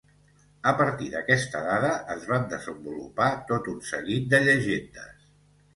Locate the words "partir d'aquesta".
0.77-1.61